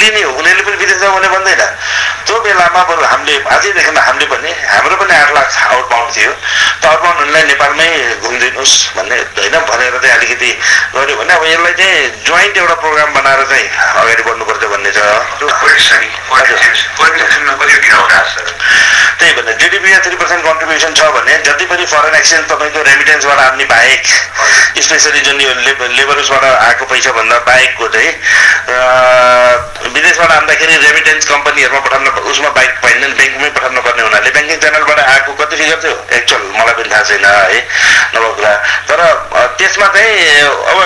लिने 0.00 0.22
हो। 0.22 0.30
उनीहरूले 0.30 0.62
पनि 0.62 0.76
विदेश 0.76 0.98
जाऊ 1.00 1.12
भने 1.16 1.28
भन्दैन। 1.28 1.62
बेलामा 2.46 2.82
बरु 2.88 3.02
हामीले 3.12 3.34
आजैदेखि 3.56 3.92
हामीले 4.06 4.26
पनि 4.32 4.50
हाम्रो 4.72 4.96
पनि 5.02 5.14
आठ 5.16 5.30
लाख 5.34 5.48
आउटबाउन्ड 5.74 6.10
थियो। 6.16 6.32
त 6.80 6.84
आउटबाउन्ड 6.86 7.18
हुनेलाई 7.20 7.44
नेपालमै 7.50 7.88
घुमिदिनुहोस् 8.22 8.74
भन्ने 8.96 9.16
होइन 9.36 9.56
भनेर 9.70 9.94
चाहिँ 10.02 10.14
अलिकति 10.16 10.50
गऱ्यो 10.94 11.14
भने 11.20 11.32
अब 11.34 11.44
यसलाई 11.50 11.74
चाहिँ 11.80 11.98
जोइन्ट 12.26 12.56
एउटा 12.62 12.76
प्रोग्राम 12.82 13.08
बनाएर 13.18 13.42
चाहिँ 13.50 13.66
अगाडि 14.00 14.22
बढ्नुपर्छ 14.28 14.62
भन्ने 14.72 14.90
छ। 14.96 15.00
त्यही 19.16 19.32
भने 19.32 19.52
जिडिपीमा 19.60 19.98
थ्री 20.04 20.16
पर्सेन्ट 20.20 20.42
कन्ट्रिब्युसन 20.44 20.92
छ 20.94 21.02
भने 21.16 21.34
जति 21.46 21.64
पनि 21.66 21.84
फरेन 21.92 22.14
एक्सचेन्ज 22.14 22.44
तपाईँको 22.50 22.80
रेमिटेन्सबाट 22.88 23.38
आउने 23.40 23.64
बाहेक 23.64 24.02
स्पेसली 24.86 25.20
जुन 25.26 25.40
यो 25.40 25.52
लेबर 25.66 25.88
लेबर्सबाट 25.98 26.44
आएको 26.44 26.84
पैसा 26.92 27.10
भन्दा 27.16 27.38
बाहेकको 27.48 27.88
चाहिँ 27.96 28.12
विदेशबाट 29.96 30.30
आउँदाखेरि 30.36 30.76
रेमिटेन्स 30.84 31.24
कम्पनीहरूमा 31.32 31.80
पठाउन 31.86 32.04
उसमा 32.36 32.50
बाइक 32.52 32.72
पाइँदैन 32.84 33.12
ब्याङ्कमै 33.16 33.48
पठाउनु 33.56 33.80
पर्ने 33.80 34.02
हुनाले 34.04 34.30
ब्याङ्किङ 34.36 34.58
च्यानलबाट 34.60 34.98
आएको 35.00 35.32
कति 35.40 35.56
फिगर 35.56 35.78
थियो 35.82 35.96
एक्चुअल 36.16 36.42
मलाई 36.56 36.74
पनि 36.76 36.88
थाहा 36.92 37.04
छैन 37.08 37.24
है 37.24 37.60
नभएको 38.12 38.32
कुरा। 38.36 38.52
तर 38.88 39.00
त्यसमा 39.56 39.86
चाहिँ 39.96 40.44
अब 40.70 40.78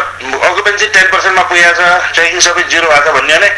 अकुपेन्सी 0.47 0.87
टेन 0.95 1.07
पर्सेन्टमा 1.11 1.43
पुगेको 1.51 1.73
छ 1.75 1.83
ट्रेकिङ 2.15 2.41
सबै 2.47 2.63
जिरो 2.71 2.87
भएको 2.87 3.11
छ 3.11 3.15
भन्यो 3.19 3.39
भने 3.41 3.51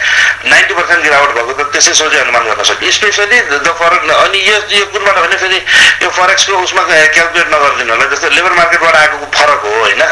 नाइन्टी 0.53 0.75
पर्सेन्ट 0.81 1.01
गिरावट 1.05 1.31
भएको 1.37 1.53
त 1.53 1.69
त्यसै 1.77 1.93
सोझै 2.01 2.19
अनुमान 2.25 2.43
गर्न 2.49 2.63
सक्यो। 2.73 2.91
स्पेसली 2.97 3.39
द 3.53 3.69
फरेन 3.77 4.09
अनि 4.09 4.39
यो 4.49 4.57
यो 4.79 4.85
कुनबाट 4.97 5.17
भने 5.25 5.37
फेरि 5.45 5.61
यो 6.03 6.09
फरेक्सको 6.17 6.53
उसमा 6.65 6.83
क्यालकुलेट 6.89 7.49
नगरिदिनु 7.53 7.93
होला। 7.93 8.09
जस्तो 8.17 8.33
लेबर 8.41 8.53
मार्केटबाट 8.61 8.97
आएको 9.03 9.17
फरक 9.37 9.61
हो 9.69 9.77
होइन? 9.85 10.03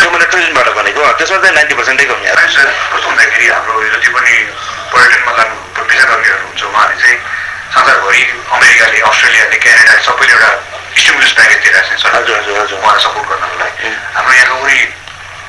त्यो 0.00 0.08
मैले 0.10 0.26
टुरिज्मबाट 0.32 0.68
भनेको। 0.80 1.00
त्यसमा 1.20 1.38
चाहिँ 1.44 1.54
नाइन्टी 1.60 1.74
पर्सेन्टै 1.84 2.04
कमी 2.10 2.26
आएको 2.32 2.96
हुँदाखेरि 3.06 3.46
हाम्रो 3.52 3.84
जति 3.92 4.08
पनि 4.16 4.34
पर्यटनमा 4.90 5.32
जानु 5.36 5.54
भिसा 5.86 6.04
गर्नेहरू 6.10 6.44
हुन्छ 6.46 6.62
उहाँहरूले 6.66 7.02
चाहिँ 7.02 7.18
संसारभरि 7.76 8.22
अमेरिकाले 8.56 8.98
अस्ट्रेलियाले 9.08 9.56
क्यानाडाले 9.64 10.02
सबैले 10.06 10.32
एउटा 10.34 10.50
स्टिमुलस 10.96 11.32
प्याकेज 11.36 11.58
दिइरहेको 11.62 11.96
छ 12.02 12.04
हजुर 12.14 12.36
हजुर 12.38 12.54
हजुर 12.60 12.78
उहाँलाई 12.80 13.02
सपोर्ट 13.06 13.26
गर्नको 13.30 13.56
लागि 13.62 13.90
हाम्रो 14.16 14.32
यहाँको 14.36 14.56
उही 14.66 14.78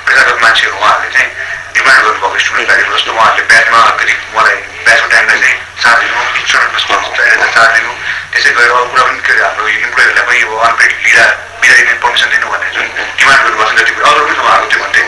पेसागत 0.07 0.37
मान्छेहरू 0.43 0.75
उहाँहरूले 0.77 1.09
चाहिँ 1.15 1.29
डिमान्ड 1.77 2.01
गर्नुभएको 2.05 2.39
स्टुडेन्ट 2.43 2.67
प्याकेज 2.69 2.87
जस्तो 2.93 3.11
उहाँहरूले 3.17 3.45
ब्याचमा 3.51 3.79
करिब 4.01 4.19
मलाई 4.35 4.57
ब्याचको 4.85 5.07
टाइमलाई 5.13 5.39
चाहिँ 5.43 5.57
साथ 5.83 5.97
दिनु 6.03 6.19
इन्सुरेन्स 6.41 6.83
चाहिएर 7.17 7.41
साथ 7.57 7.69
दिनु 7.77 7.91
त्यसै 8.33 8.51
गरेर 8.57 8.71
अरू 8.77 8.87
कुरा 8.91 9.03
पनि 9.07 9.19
के 9.25 9.31
अरे 9.33 9.43
हाम्रो 9.47 9.65
इम्प्लोइहरूलाई 9.67 10.25
पनि 10.27 10.39
अब 10.43 10.51
अनपेड 10.67 10.91
लिएर 11.05 11.29
बिदा 11.61 11.75
दिने 11.79 11.93
पर्मिसन 12.03 12.29
दिनु 12.35 12.47
भन्ने 12.53 12.69
जुन 12.75 12.87
डिमान्ड 13.19 13.41
गर्नुभएको 13.45 13.71
छ 13.71 13.79
जति 13.79 13.91
पनि 13.95 14.05
अरू 14.11 14.25
पनि 14.27 14.39
उहाँहरू 14.45 14.65
त्यो 14.71 14.79
भन्थे 14.83 15.03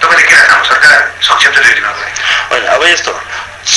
तपाईँले 0.00 0.24
के 0.28 0.34
लाग्छ 0.50 0.66
सरकार 0.72 0.98
सक्षम 1.28 1.52
छ 1.54 1.58
दिनको 1.66 1.92
लागि 2.00 2.12
होइन 2.50 2.64
अब 2.76 2.82
यस्तो 2.92 3.12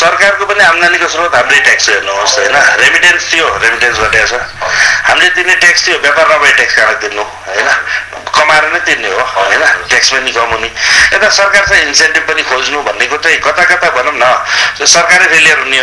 सरकारको 0.03 0.45
पनि 0.51 0.63
आम्दानीको 0.63 1.07
स्रोत 1.07 1.35
हाम्रै 1.35 1.59
ट्याक्स 1.63 1.89
हेर्नुहोस् 1.89 2.35
होइन? 2.37 2.55
रेमिटेन्स 2.83 3.23
थियो 3.31 3.47
रेमिटेन्स 3.63 3.97
घटेको 4.03 4.27
छ। 4.27 4.33
हामीले 5.07 5.29
तिर्ने 5.31 5.55
ट्याक्स 5.63 5.81
थियो 5.87 5.97
व्यापार 6.03 6.25
नभए 6.31 6.51
ट्याक्स 6.59 6.75
कहाँ 6.75 6.95
तिर्नु 7.03 7.23
होइन? 7.23 7.69
कमाएर 8.35 8.65
नै 8.73 8.79
तिर्ने 8.83 9.09
हो 9.15 9.23
होइन? 9.23 9.63
ट्याक्स 9.87 10.09
पनि 10.11 10.31
कम 10.35 10.49
हुने। 10.51 10.69
यता 11.15 11.29
सरकार 11.39 11.63
चाहिँ 11.69 11.83
इन्सेन्टिभ 11.87 12.23
पनि 12.27 12.43
खोज्नु 12.51 12.83
भन्नेको 12.83 13.17
चाहिँ 13.23 13.39
कता 13.47 13.63
कता 13.71 13.87
भनौँ 13.95 14.15
न 14.19 14.25
सरकारै 14.83 15.27
फेलियर 15.31 15.57
हुने 15.63 15.79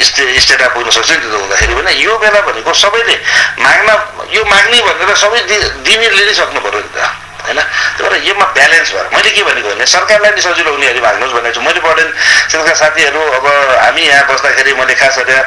स्टे 0.00 0.22
स्टेटमा 0.40 0.68
पुग्न 0.72 0.90
सक्छ 0.96 1.10
नि 1.10 1.16
त्यो 1.20 1.36
हुँदाखेरि 1.36 1.72
होइन? 1.76 1.88
यो 2.08 2.12
बेला 2.16 2.40
भनेको 2.40 2.72
सबैले 2.72 3.16
माग्न 3.60 3.88
यो 4.32 4.44
माग्ने 4.48 4.80
भनेर 4.80 5.16
सबै 5.16 5.40
दिने 5.84 6.08
लिनै 6.08 6.34
सक्नु 6.40 6.60
पऱ्यो 6.64 6.80
नि 6.80 6.90
त। 6.96 7.04
होइन? 7.46 7.60
भएर 7.98 8.14
योमा 8.28 8.46
ब्यालेन्स 8.56 8.92
भएर 8.94 9.06
मैले 9.14 9.30
के 9.30 9.42
भनेको 9.46 9.68
भने 9.70 9.86
सरकारलाई 9.86 10.32
नि 10.36 10.42
सजिलो 10.42 10.70
हुने 10.74 10.86
गरी 10.86 11.00
माग्नुहोस् 11.06 11.34
भनेको 11.36 11.54
छु। 11.54 11.60
मैले 11.66 11.80
पढेन 11.86 12.08
त्यसका 12.50 12.74
साथीहरू 12.82 13.22
अब 13.38 13.46
हामी 13.46 14.02
यहाँ 14.02 14.24
बस्दाखेरि 14.28 14.72
मैले 14.80 14.94
खास 15.00 15.18
गरेर 15.18 15.44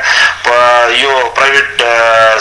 यो 1.00 1.12
प्राइभेट 1.38 1.70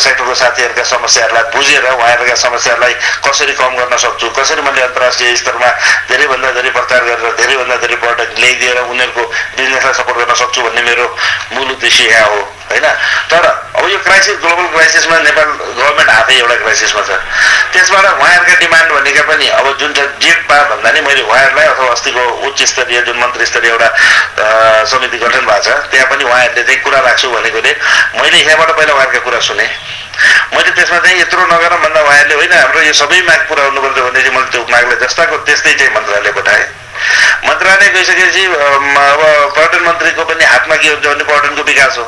सेक्टरको 0.04 0.34
साथीहरूका 0.34 0.84
समस्याहरूलाई 0.94 1.44
बुझेर 1.54 1.84
उहाँहरूका 1.92 2.34
समस्याहरूलाई 2.46 2.94
कसरी 3.26 3.52
कम 3.60 3.76
गर्न 3.78 3.96
सक्छु 4.04 4.26
कसरी 4.38 4.62
मैले 4.62 4.82
अन्तर्राष्ट्रिय 4.82 5.36
स्तरमा 5.36 5.70
धेरैभन्दा 6.08 6.50
धेरै 6.58 6.70
प्रचार 6.78 7.00
गरेर 7.04 7.34
धेरैभन्दा 7.40 7.76
धेरै 7.82 7.96
प्रडक्ट 8.04 8.38
ल्याइदिएर 8.38 8.78
उनीहरूको 8.88 9.22
बिजनेसलाई 9.58 9.94
सपोर्ट 10.00 10.18
गर्न 10.18 10.34
सक्छु 10.42 10.60
भन्ने 10.62 10.82
मेरो 10.88 11.06
मूल 11.52 11.70
उद्देश्य 11.76 12.04
यहाँ 12.08 12.28
हो 12.28 12.40
होइन? 12.70 12.86
तर 13.30 13.44
अब 13.78 13.88
यो 13.90 13.98
क्राइसिस 14.04 14.36
ग्लोबल 14.42 14.66
क्राइसिसमा 14.74 15.18
नेपाल 15.22 15.48
गभर्मेन्ट 15.78 16.10
आफै 16.10 16.34
एउटा 16.38 16.54
क्राइसिसमा 16.62 17.02
छ। 17.08 17.10
त्यसबाट 17.72 18.04
उहाँहरूका 18.04 18.54
डिमान्ड 18.62 18.90
भनेका 18.92 19.22
पनि 19.30 19.46
अब 19.58 19.66
जुन 19.80 19.92
छ 19.94 20.06
जेटपा 20.22 20.56
भन्दा 20.70 20.90
नि 20.92 21.00
मैले 21.06 21.22
उहाँहरूलाई 21.22 21.66
अथवा 21.72 21.90
अस्तिको 21.94 22.22
उच्च 22.48 22.62
स्तरीय 22.72 23.00
जुन 23.06 23.18
मन्त्री 23.22 23.46
स्तरीय 23.46 23.70
एउटा 23.70 23.88
समिति 24.90 25.18
गठन 25.18 25.46
भएको 25.46 25.62
छ 25.62 25.68
त्यहाँ 25.94 26.06
पनि 26.10 26.24
उहाँहरूले 26.24 26.62
चाहिँ 26.62 26.80
कुरा 26.82 27.00
राख्छु 27.06 27.30
भनेकोले 27.30 27.72
मैले 28.18 28.38
यहाँबाट 28.42 28.70
पहिला 28.78 28.92
उहाँहरूका 28.98 29.20
कुरा 29.28 29.40
सुने। 29.46 29.66
मैले 30.54 30.70
त्यसमा 30.74 30.98
चाहिँ 30.98 31.20
यत्रो 31.20 31.46
नगरौँ 31.46 31.78
भन्दा 31.78 32.00
उहाँहरूले 32.02 32.34
होइन 32.34 32.52
हाम्रो 32.58 32.80
यो 32.82 32.92
सबै 33.02 33.20
माग 33.30 33.40
पुरा 33.48 33.62
हुनुपर्छ 33.70 33.98
भने 33.98 34.20
चाहिँ 34.20 34.34
मैले 34.34 34.50
त्यो 34.50 34.66
मागलाई 34.74 34.98
जस्ताको 35.06 35.36
त्यस्तै 35.46 35.72
चाहिँ 35.78 35.94
मन्त्रालय 35.94 36.32
पठाएँ। 36.34 36.66
मन्त्रालय 37.46 37.88
गइसकेपछि 37.94 38.44
अब 38.44 39.22
पर्यटन 39.54 39.82
मन्त्रीको 39.86 40.24
पनि 40.26 40.44
हातमा 40.44 40.76
के 40.82 40.88
हुन्छ 40.88 41.06
भने 41.06 41.24
पर्यटनको 41.30 41.62
विकास 41.70 41.98
हो। 41.98 42.06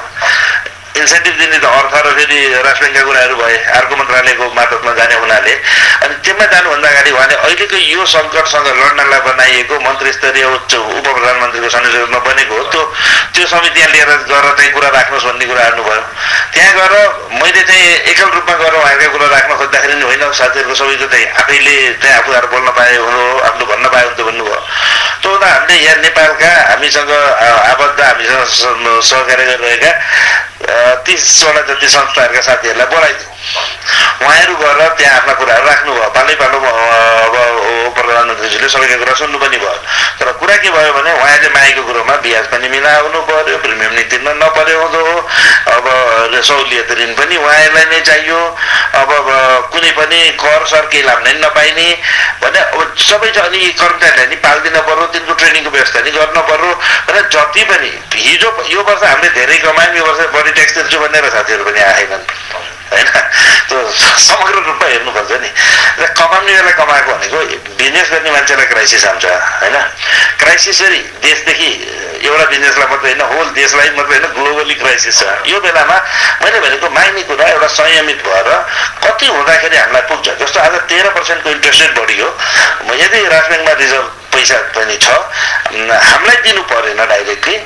इन्सेन्टिभ 0.97 1.35
दिने 1.39 1.59
त 1.59 1.65
अर्थ 1.65 1.95
र 2.07 2.09
फेरि 2.19 2.39
राष्ट्र 2.67 2.83
ब्याङ्कका 2.83 3.03
कुराहरू 3.07 3.35
भए 3.41 3.57
अर्को 3.79 3.95
मन्त्रालयको 3.97 4.45
मार्फतमा 4.59 4.93
जाने 4.99 5.15
हुनाले। 5.23 5.55
अनि 6.03 6.15
त्यसमा 6.25 6.47
जानुभन्दा 6.51 6.89
अगाडि 6.91 7.11
उहाँले 7.11 7.35
अहिलेको 7.47 7.77
यो 7.77 8.03
सङ्कटसँग 8.15 8.69
लड्नलाई 8.81 9.21
बनाइएको 9.29 9.75
मन्त्री 9.87 10.13
स्तरीय 10.13 10.45
उच्च 10.45 10.73
उप 10.75 11.07
प्रधानमन्त्रीको 11.07 11.69
संयोजकमा 11.71 12.19
बनेको 12.27 12.55
हो। 12.59 12.65
त्यो 12.73 12.83
त्यो 13.35 13.47
समिति 13.47 13.71
त्यहाँ 13.75 13.91
लिएर 13.95 14.11
गएर 14.31 14.47
चाहिँ 14.59 14.73
कुरा 14.75 14.89
राख्नुहोस् 14.97 15.27
भन्ने 15.31 15.45
कुरा 15.47 15.63
हाल्नुभयो। 15.63 16.03
त्यहाँ 16.53 16.73
गएर 16.79 16.95
मैले 17.41 17.63
चाहिँ 17.63 17.87
एकल 18.11 18.29
रूपमा 18.35 18.55
गएर 18.61 18.75
उहाँहरूका 18.75 19.09
कुरा 19.15 19.27
राख्न 19.35 19.53
खोज्दाखेरि 19.61 20.03
होइन 20.11 20.23
साथीहरूको 20.41 20.75
सबैको 20.75 21.07
चाहिँ 21.07 21.27
आफैले 21.41 21.77
चाहिँ 22.03 22.15
आफूहरू 22.19 22.47
बोल्न 22.51 22.69
पाए 22.77 22.97
हुनु 22.97 23.23
आफ्नो 23.49 23.65
भन्न 23.71 23.87
पाए 23.95 24.05
हुन्थ्यो 24.05 24.25
भन्नुभयो। 24.27 24.59
हुँदा 25.29 25.47
हामीले 25.47 25.79
यहाँ 25.81 25.97
नेपालका 26.03 26.51
हामीसँग 26.71 27.11
आबद्ध 27.11 28.01
हामीसँग 28.01 29.01
सहकार्य 29.03 29.45
गरिरहेका 29.47 29.93
तिसवटा 31.05 31.63
जति 31.69 31.89
संस्थाहरूका 31.89 32.41
साथीहरूलाई 32.43 32.89
बोलाइदिउँ 32.95 33.30
उहाँहरू 33.41 34.55
गएर 34.61 34.81
त्यहाँ 35.01 35.17
आफ्ना 35.17 35.33
कुराहरू 35.41 35.67
राख्नुभयो 35.67 36.09
पालै 36.17 36.35
पालो 36.41 36.59
अब 36.61 37.35
प्रधानमन्त्रीजीले 37.97 38.69
सबैको 38.69 38.97
कुरा 39.01 39.15
सुन्नु 39.21 39.39
पनि 39.41 39.57
भयो। 39.57 39.81
तर 40.21 40.29
कुरा 40.41 40.57
के 40.61 40.71
भयो 40.71 40.93
भने 40.93 41.11
उहाँहरूले 41.13 41.49
मागेको 41.57 41.83
कुरोमा 41.89 42.15
ब्याज 42.25 42.47
पनि 42.53 42.69
मिलाउनु 42.69 43.21
पर्यो 43.31 43.57
प्रिमियम 43.65 43.93
नि 43.97 44.03
तिर्न 44.13 44.29
नपर्यो 44.43 44.77
हुँदो 44.81 45.03
अब 45.75 45.85
सहुलियत 46.49 46.91
ऋण 47.01 47.11
पनि 47.17 47.37
उहाँहरूलाई 47.37 47.87
नै 47.93 48.01
चाहियो। 48.09 48.41
अब 49.01 49.11
कुनै 49.73 49.91
पनि 49.99 50.21
कर 50.37 50.67
सर 50.73 50.85
केही 50.93 51.03
लाभ 51.09 51.19
नै 51.25 51.33
नपाइने 51.41 51.89
भने 52.45 52.61
अब 52.61 52.95
सबै 53.09 53.31
अनि 53.41 53.61
कर्मचारीलाई 53.81 54.27
नि 54.27 54.37
पालिदिन 54.45 54.77
पर्यो 54.89 55.07
तिनको 55.17 55.33
ट्रेनिङको 55.41 55.71
व्यवस्था 55.71 56.01
नि 56.05 56.11
गर्न 56.11 56.39
पर्यो। 56.51 56.71
र 57.09 57.17
जति 57.33 57.63
पनि 57.73 57.91
हिजो 58.21 58.49
यो 58.69 58.81
वर्ष 58.85 59.03
हामीले 59.03 59.31
धेरै 59.39 59.59
कमायौँ 59.65 59.97
यो 59.97 60.05
वर्ष 60.05 60.21
बढी 60.37 60.53
ट्याक्स 60.53 60.75
तिर्छु 60.77 60.99
भनेर 61.01 61.31
साथीहरू 61.31 61.65
पनि 61.65 61.81
आएनन् 61.81 62.25
होइन? 62.93 63.09
त्यो 63.69 63.79
समग्र 64.27 64.55
रूपमा 64.67 64.87
हेर्नुपर्छ 64.89 65.33
नि। 65.43 65.51
र 66.01 66.07
कमाउने 66.19 66.53
बेला 66.53 66.73
कमाएको 66.81 67.13
भनेको 67.13 67.39
बिजनेस 67.81 68.09
गर्ने 68.11 68.31
मान्छेलाई 68.31 68.67
क्राइसिस 68.73 69.05
आउँछ 69.07 69.25
होइन? 69.25 69.77
क्राइसिस 70.41 70.77
फेरि 70.83 71.01
देशदेखि 71.23 71.71
एउटा 72.21 72.45
बिजनेसलाई 72.45 72.87
मात्रै 72.91 73.11
होइन 73.11 73.23
होल 73.33 73.47
देशलाई 73.57 73.91
मात्रै 73.97 74.19
होइन 74.19 74.33
ग्लोबली 74.37 74.75
क्राइसिस 74.83 75.19
छ। 75.21 75.23
यो 75.49 75.61
बेलामा 75.61 75.97
मैले 76.45 76.61
भनेको 76.61 76.91
माग्ने 76.91 77.23
कुरा 77.31 77.47
एउटा 77.49 77.69
संयमित 77.79 78.19
भएर 78.27 78.49
कति 79.05 79.27
हुँदाखेरि 79.27 79.77
हामीलाई 79.77 80.03
पुग्छ? 80.11 80.27
जस्तो 80.41 80.61
आज 80.61 80.75
तेह्र 80.91 81.09
पर्सेन्टको 81.17 81.51
इन्ट्रेस्ट 81.51 81.81
रेट 81.83 81.93
बढी 81.99 82.21
हो 82.21 82.29
यदि 83.01 83.19
राष्ट्र 83.29 83.51
ब्याङ्कमा 83.51 83.73
रिजर्भ 83.81 84.07
पैसा 84.33 84.57
पनि 84.77 84.97
छ 84.97 85.09
हामीलाई 85.11 86.37
दिनु 86.45 86.63
परेन 86.71 87.01
डाइरेक्टली 87.07 87.57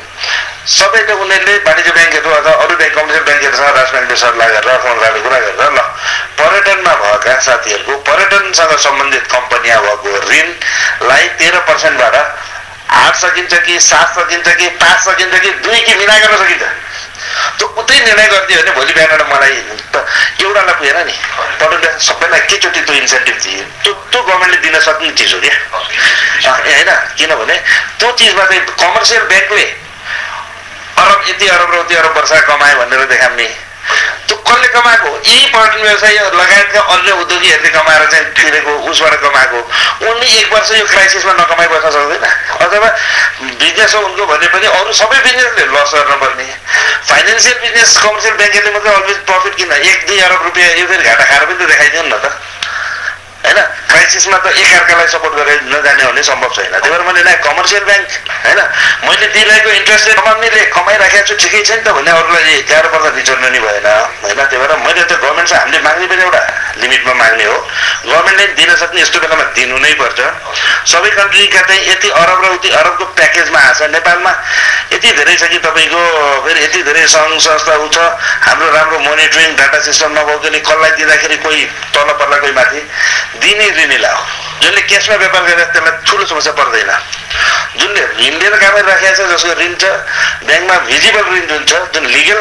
सबैले 0.64 1.12
उनीहरूले 1.20 1.54
वाणिज्य 1.64 1.90
ब्याङ्कहरू 1.92 2.30
अथवा 2.34 2.52
अरू 2.64 2.74
ब्याङ्क 2.80 2.94
कमर्सियल 2.96 3.24
ब्याङ्कहरूसँग 3.24 3.76
राष्ट्र 3.76 3.96
ब्याङ्कले 3.96 4.16
सल्लाह 4.16 4.48
गरेर 4.54 4.78
मन्त्रालयले 4.84 5.20
कुरा 5.24 5.38
गरेर 5.44 5.72
ल 5.76 5.80
पर्यटनमा 6.40 6.94
भएका 7.02 7.34
साथीहरूको 7.46 7.96
पर्यटनसँग 8.08 8.72
सम्बन्धित 8.86 9.24
कम्पनीमा 9.34 9.78
भएको 9.84 10.10
ऋणलाई 10.30 11.28
तेह्र 11.40 11.58
पर्सेन्टबाट 11.68 12.16
आठ 13.02 13.14
सकिन्छ 13.24 13.52
कि 13.66 13.78
सात 13.90 14.08
सकिन्छ 14.16 14.56
कि 14.56 14.68
पाँच 14.80 14.98
सकिन्छ 15.04 15.40
कि 15.44 15.50
दुई 15.68 15.80
कि 15.84 15.94
मिना 16.00 16.18
गर्न 16.24 16.36
सकिन्छ? 16.42 16.64
त्यो 17.58 17.66
उतै 17.82 18.00
निर्णय 18.00 18.26
गरिदियो 18.32 18.60
भने 18.62 18.72
भोलि 18.72 18.92
बिहान 18.96 19.22
मलाई 19.32 19.56
त 19.92 20.04
एउटालाई 20.40 20.74
पुगेन 20.80 20.98
नि। 21.06 21.14
पर्यटन 21.60 21.98
सबैलाई 22.08 22.40
एकैचोटि 22.40 22.80
त्यो 22.80 22.94
इन्सेन्टिभ 23.04 23.36
दियो। 23.44 23.64
त्यो 23.84 23.92
त्यो 24.10 24.20
गभर्मेन्टले 24.22 24.58
दिन 24.64 24.80
सक्ने 24.88 25.10
चिज 25.20 25.32
हो 25.34 25.40
क्या। 25.44 26.52
होइन 26.56 26.90
किनभने 27.18 27.56
त्यो 27.98 28.12
चिजमा 28.18 28.44
चाहिँ 28.44 28.62
कमर्सियल 28.82 29.24
ब्याङ्कले 29.32 29.66
अरब 30.98 31.24
यति 31.28 31.46
अरब 31.48 31.74
र 31.74 31.78
उति 31.78 31.94
अरब 31.94 32.16
वर्ष 32.16 32.32
कमायो 32.48 32.76
भनेर 32.78 33.04
देखाउने। 33.12 33.46
त्यो 34.28 34.36
कसले 34.48 34.68
कमाएको? 34.68 35.08
यही 35.26 35.46
पर्यटन 35.52 35.82
व्यवसाय 35.82 36.18
लगायतका 36.40 36.80
अन्य 36.80 37.12
उद्योगीहरूले 37.12 37.70
कमाएर 37.76 38.06
चाहिँ 38.10 38.24
तिरेको 38.32 38.72
उसबाट 38.90 39.14
कमाएको। 39.20 39.58
उनले 40.08 40.26
एक 40.38 40.52
वर्ष 40.52 40.70
यो 40.80 40.86
क्राइसिसमा 40.86 41.32
नकमाइ 41.32 41.66
बस्न 41.68 41.90
सक्दैन। 41.90 42.24
अथवा 42.64 42.88
बिजनेस 43.60 43.94
हो 43.94 44.00
उनको 44.00 44.26
भने 44.26 44.46
पनि 44.54 44.66
अरू 44.66 44.92
सबै 44.92 45.18
बिजनेसले 45.26 45.64
लस 45.74 45.92
गर्नुपर्ने। 45.94 46.46
फाइनेन्सियल 47.10 47.58
बिजनेस 47.64 47.96
कमर्सियल 48.04 48.34
ब्याङ्कहरूले 48.40 48.72
मात्रै 48.72 48.92
अलवेज 48.94 49.18
प्रफिट 49.28 49.54
किन? 49.54 49.72
एक 49.72 50.06
दुई 50.06 50.18
अरब 50.20 50.42
रुपियाँ 50.44 50.70
यो 50.80 50.86
फेरि 50.86 51.04
घाटा 51.04 51.24
खाएर 51.24 51.44
पनि 51.44 51.58
त 51.58 51.68
देखाइदिउँ 51.68 52.06
न 52.08 52.14
त। 52.24 52.24
होइन? 53.44 53.58
क्राइसिसमा 53.94 54.38
त 54.42 54.46
एकअर्कालाई 54.58 55.06
सपोर्ट 55.06 55.34
गरेर 55.38 55.60
नजाने 55.70 56.04
भने 56.10 56.22
सम्भव 56.26 56.50
छैन। 56.50 56.74
त्यही 56.74 56.90
भएर 56.90 57.02
मैले 57.06 57.22
नै 57.22 57.34
कमर्सियल 57.46 57.84
ब्याङ्क 57.86 58.06
होइन? 58.42 58.60
मैले 59.06 59.26
दिइरहेको 59.34 59.70
इन्ट्रेस्ट 59.70 60.08
रेट 60.08 60.18
कमाउनेले 60.18 60.62
कमाइराखेको 60.74 61.26
छु 61.30 61.34
ठिकै 61.38 61.62
छ 61.62 61.70
नि 61.78 61.82
त 61.86 61.94
भने 61.94 62.10
अरूलाई 62.10 62.62
गाह्रो 62.70 62.88
पर्दा 62.90 63.10
बिचोर्नु 63.14 63.48
नि 63.54 63.60
भएन 63.62 63.86
होइन? 63.86 64.40
त्यही 64.50 64.58
भएर 64.58 64.72
मैले 64.82 65.02
त 65.06 65.12
गभर्मेन्टसँग 65.14 65.58
हामीले 65.62 65.78
माग्ने 65.86 66.06
पनि 66.10 66.22
एउटा 66.26 66.42
लिमिटमा 66.82 67.14
माग्ने 67.22 67.44
हो। 67.44 67.56
गभर्मेन्टले 68.10 68.46
दिन 68.58 68.70
सक्ने 68.82 69.00
यस्तो 69.00 69.18
बेलामा 69.22 69.44
दिनु 69.54 69.76
नै 69.78 69.92
पर्छ। 69.94 70.18
सबै 70.90 71.10
कन्ट्रीका 71.14 71.60
चाहिँ 71.70 71.82
यति 71.94 72.08
अरब 72.10 72.38
र 72.42 72.46
उति 72.58 72.68
अरबको 72.82 73.04
प्याकेजमा 73.14 73.58
आएको 73.62 73.78
छ। 73.78 73.90
नेपालमा 73.94 74.32
यति 74.94 75.08
धेरै 75.22 75.36
छ 75.38 75.42
कि 75.54 75.58
तपाईँको 75.62 76.02
फेरि 76.44 76.60
यति 76.66 76.82
धेरै 76.82 77.06
सङ्घ 77.14 77.38
संस्था 77.46 77.74
ऊ 77.78 77.86
छ। 77.94 77.98
हाम्रो 78.42 78.66
राम्रो 78.74 78.98
मोनिटरिङ 79.06 79.54
डाटा 79.54 79.78
सिस्टम 79.86 80.18
नभएकोले 80.18 80.58
कसलाई 80.66 80.90
दिँदाखेरि 80.98 81.36
कोही 81.46 81.62
तल 81.94 82.08
पर्ला 82.18 82.36
कोही 82.42 82.52
माथि। 82.58 82.80
दिने 83.44 83.70
ऋणीलाई 83.84 84.14
हो 84.14 84.24
जसले 84.62 84.80
क्यासमा 84.82 85.16
व्यापार 85.16 85.42
गरेर 85.42 85.64
त्यसलाई 85.66 86.02
ठुलो 86.06 86.24
समस्या 86.26 86.52
पर्दैन 86.54 86.90
जुनले 87.78 88.02
लिएर 88.16 88.54
कामै 88.56 88.82
राखेको 88.82 89.14
छ 89.16 89.30
जसको 89.30 89.52
ऋण 89.60 89.72
छ 89.82 89.84
ब्याङ्कमा 90.46 90.76
भिजिबल 90.88 91.24
ऋण 91.30 91.46
जुन 91.48 91.64
छ 91.66 91.80
जुन 91.94 92.04
लिगल 92.06 92.40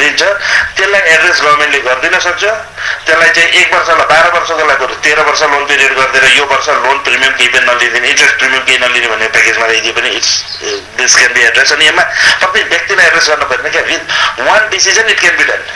ऋण 0.00 0.14
छ 0.20 0.28
त्यसलाई 0.76 1.02
एड्रेस 1.14 1.40
गभर्मेन्टले 1.40 1.80
गरिदिन 1.86 2.18
सक्छ 2.26 2.42
त्यसलाई 2.44 3.30
चाहिँ 3.30 3.50
एक 3.60 3.74
वर्षलाई 3.74 4.06
बाह्र 4.12 4.30
वर्षको 4.36 4.68
लागि 4.70 4.86
तेह्र 5.06 5.26
वर्ष 5.28 5.42
लोन 5.44 5.64
पिरियड 5.66 5.96
गरिदिएर 5.98 6.36
यो 6.36 6.44
वर्ष 6.52 6.68
लोन 6.78 7.02
प्रिमियम 7.08 7.32
केही 7.32 7.48
पनि 7.50 7.66
नलिदिने 7.66 8.08
इन्ट्रेस्ट 8.08 8.38
प्रिमियम 8.38 8.62
केही 8.64 8.78
नलिने 8.84 9.08
भन्ने 9.08 9.28
प्याकेजमा 9.34 9.66
ल्याइदिए 9.66 9.92
पनि 9.98 10.14
it's 10.20 10.32
this 10.96 11.16
can 11.16 11.34
be 11.34 11.42
address 11.42 11.72
अनि 11.72 11.86
यसमा 11.86 12.06
प्रत्येक 12.38 12.70
व्यक्तिलाई 12.70 13.06
एड्रेस 13.06 13.28
गर्नु 13.28 13.50
पर्ने 13.52 13.74
क्या 13.76 13.84
with 13.90 14.16
one 14.46 14.70
decision 14.70 15.12
it 15.16 15.20
can 15.20 15.36
be 15.36 15.50
done 15.50 15.68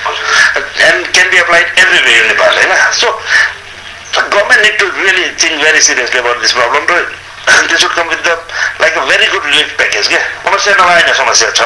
and 0.88 1.12
can 1.12 1.30
be 1.30 1.44
applied 1.44 1.78
everywhere 1.78 2.16
in 2.16 2.26
Nepal 2.26 2.56
होइन 2.56 2.90
so 3.00 3.12
government 4.30 4.60
need 4.62 4.78
to 4.78 4.88
really 5.02 5.26
think 5.36 5.58
very 5.60 5.80
seriously 5.80 6.20
about 6.20 6.38
this 6.40 6.52
problem 6.52 6.86
र 6.86 7.02
they 7.68 7.76
should 7.76 7.92
come 7.92 8.08
with 8.08 8.22
the 8.24 8.34
like 8.80 8.96
a 8.96 9.04
very 9.06 9.26
good 9.28 9.44
relief 9.44 9.74
समस्या 10.54 10.74
नभएन 10.78 11.12
समस्या 11.14 11.50
छ 11.50 11.62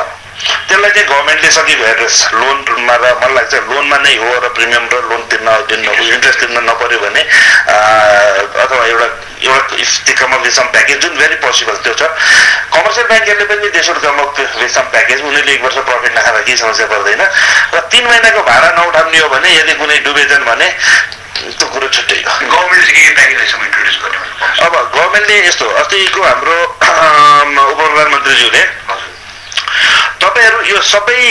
त्यसलाई 0.69 0.91
चाहिँ 0.91 1.07
गभर्मेन्टले 1.09 1.51
सकेको 1.51 1.85
address 1.85 2.17
लोनमा 2.33 2.95
र 2.95 3.07
मलाई 3.21 3.35
लाग्छ 3.35 3.55
लोनमा 3.69 3.97
नै 4.05 4.15
हो 4.17 4.29
र 4.45 4.49
प्रिमियम 4.57 4.85
र 4.93 5.01
लोन 5.11 5.23
तिर्न 5.31 5.49
तिर्न 5.69 5.85
इन्ट्रेस्ट 5.85 6.41
तिर्न 6.41 6.63
नपऱ्यो 6.69 6.99
भने 7.05 7.23
अथवा 8.63 8.85
एउटा 8.87 9.09
एउटा 9.51 9.77
इफ 9.77 10.49
सम 10.57 10.67
प्याकेज 10.73 11.01
जुन 11.03 11.17
भेरी 11.19 11.37
पोसिबल 11.43 11.77
त्यो 11.85 11.95
छ 11.95 12.09
कमर्सियल 12.73 13.07
ब्याङ्कहरूले 13.13 13.47
पनि 13.53 13.69
they 13.77 13.83
should 13.83 14.01
come 14.03 14.19
up 14.25 14.41
with 14.41 14.75
some 14.75 14.91
package 14.95 15.21
उनीहरूले 15.21 15.53
एक 15.53 15.63
वर्ष 15.65 15.79
प्रफिट 15.91 16.19
नखाँदा 16.19 16.41
केही 16.41 16.57
समस्या 16.57 16.87
पर्दैन 16.95 17.23
र 17.75 17.85
तिन 17.93 18.05
महिनाको 18.07 18.43
भाडा 18.51 18.75
नउठाउने 18.79 19.19
हो 19.19 19.29
भने 19.37 19.55
यदि 19.55 19.79
कुनै 19.83 19.99
डुबेछन् 20.07 20.51
भने 20.51 20.69
त्यो 21.39 21.67
कुरो 21.69 21.89
छुट्टै 21.89 22.19
अब 24.59 24.75
गभर्मेन्टले 24.95 25.37
यस्तो 25.39 25.67
अस्तिको 25.81 26.23
हाम्रो 26.23 26.57
उप 26.63 27.79
प्रधानमन्त्रीज्यूले 27.79 28.63
तपाईँहरू 30.21 30.61
यो 30.71 30.81
सबै 30.85 31.23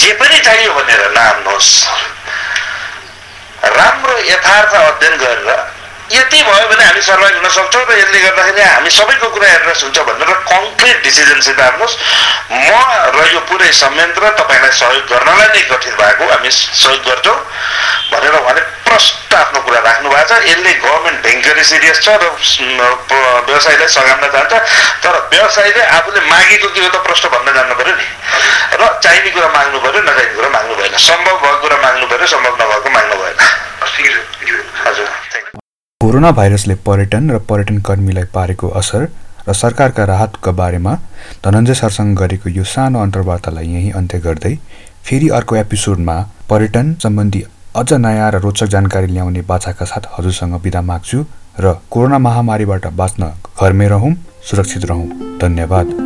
जे 0.00 0.12
पनि 0.20 0.38
चाहियो 0.40 0.72
भनेर 0.74 1.02
नहाल्नुहोस् 1.10 1.72
राम्रो 3.76 4.18
यथार्थ 4.24 4.74
अध्ययन 4.76 5.16
गरेर 5.18 5.75
यति 6.12 6.42
भयो 6.46 6.66
भने 6.70 6.84
हामी 6.84 7.00
सर्भाइभ 7.02 7.36
हुन 7.36 7.48
सक्छौँ 7.50 7.84
र 7.86 7.98
यसले 7.98 8.18
गर्दाखेरि 8.20 8.62
हामी 8.62 8.90
सबैको 8.90 9.28
कुरा 9.34 9.48
एड्रेस 9.52 9.82
हुन्छ 9.82 9.98
भनेर 10.06 10.30
कङ्क्रिट 10.46 11.02
डिसिजनसित 11.02 11.60
आउनुहोस्। 11.60 11.94
म 12.50 12.70
र 13.16 13.26
यो 13.34 13.40
पुरै 13.50 13.70
संयन्त्र 13.82 14.30
तपाईँलाई 14.38 14.72
सहयोग 14.80 15.04
गर्नलाई 15.10 15.48
नै 15.54 15.62
गठित 15.70 15.94
भएको 15.98 16.24
हामी 16.30 16.50
सहयोग 16.50 17.02
गर्छौँ 17.10 17.38
भनेर 18.12 18.34
उहाँले 18.38 18.62
प्रष्ट 18.86 19.34
आफ्नो 19.34 19.60
कुरा 19.66 19.80
राख्नु 19.82 20.08
भएको 20.14 20.28
छ। 20.30 20.32
यसले 20.46 20.72
गभर्मेन्ट 20.86 21.18
भयङ्करै 21.26 21.64
सिरियस 21.74 21.98
छ 22.06 22.08
र 22.22 22.24
व्यवसायलाई 23.46 23.88
सघाउन 23.96 24.22
चाहन्छ 24.30 24.54
तर 25.02 25.14
व्यवसायले 25.34 25.82
आफूले 25.98 26.20
मागेको 26.30 26.68
के 26.70 26.80
हो 26.86 26.88
त 26.94 26.96
प्रश्न 27.02 27.34
भन्न 27.34 27.48
जान्नु 27.56 27.74
पऱ्यो 27.74 27.94
नि। 27.98 28.06
र 28.78 28.82
चाहिने 29.02 29.30
कुरा 29.34 29.48
माग्नु 29.58 29.78
पऱ्यो 29.82 30.00
नचाहिने 30.06 30.34
कुरा 30.38 30.48
माग्नु 30.54 30.74
भएन। 30.78 30.94
सम्भव 31.10 31.36
भएको 31.42 31.58
कुरा 31.66 31.76
माग्नु 31.82 32.06
पऱ्यो 32.06 32.26
सम्भव 32.30 32.52
नभएको 32.62 32.88
माग्नु 32.94 33.14
भएन। 33.22 33.38
हजुर। 34.86 35.25
कोरोना 36.00 36.30
भाइरसले 36.30 36.74
पर्यटन 36.86 37.30
र 37.30 37.38
पर्यटन 37.48 37.78
कर्मीलाई 37.80 38.24
पारेको 38.34 38.68
असर 38.80 39.06
र 39.48 39.52
सरकारका 39.52 40.04
राहतका 40.04 40.52
बारेमा 40.52 40.92
धनञ्जय 41.44 41.74
सरसँग 41.74 42.16
गरेको 42.18 42.50
यो 42.50 42.64
सानो 42.64 43.00
अन्तर्वार्तालाई 43.02 43.66
यहीँ 43.66 43.90
अन्त्य 43.98 44.18
गर्दै 44.20 44.54
फेरि 45.02 45.28
अर्को 45.38 45.56
एपिसोडमा 45.56 46.16
पर्यटन 46.50 46.94
सम्बन्धी 47.02 47.42
अझ 47.74 47.92
नयाँ 48.06 48.30
र 48.32 48.40
रोचक 48.44 48.68
जानकारी 48.76 49.12
ल्याउने 49.12 49.42
बाछाका 49.50 49.84
साथ 49.92 50.12
हजुरसँग 50.18 50.60
बिदा 50.62 50.82
माग्छु 50.92 51.24
र 51.60 51.78
कोरोना 51.90 52.18
महामारीबाट 52.28 52.86
बाँच्न 53.00 53.32
घरमै 53.60 53.88
रहौँ 53.88 54.14
सुरक्षित 54.50 54.84
रहौँ। 54.84 55.08
धन्यवाद। 55.40 56.05